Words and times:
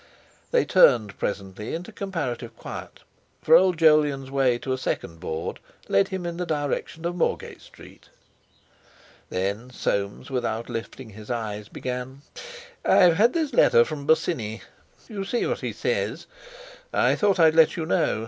They 0.49 0.65
turned 0.65 1.19
presently 1.19 1.75
into 1.75 1.91
comparative 1.91 2.57
quiet, 2.57 3.01
for 3.43 3.53
old 3.53 3.77
Jolyon's 3.77 4.31
way 4.31 4.57
to 4.57 4.73
a 4.73 4.77
second 4.79 5.19
Board 5.19 5.59
led 5.87 6.07
him 6.07 6.25
in 6.25 6.37
the 6.37 6.45
direction 6.47 7.05
of 7.05 7.13
Moorage 7.15 7.61
Street. 7.61 8.09
Then 9.29 9.69
Soames, 9.69 10.31
without 10.31 10.69
lifting 10.69 11.11
his 11.11 11.29
eyes, 11.29 11.67
began: 11.69 12.23
"I've 12.83 13.17
had 13.17 13.33
this 13.33 13.53
letter 13.53 13.85
from 13.85 14.07
Bosinney. 14.07 14.63
You 15.07 15.23
see 15.23 15.45
what 15.45 15.59
he 15.59 15.71
says; 15.71 16.25
I 16.91 17.13
thought 17.15 17.39
I'd 17.39 17.53
let 17.53 17.77
you 17.77 17.85
know. 17.85 18.19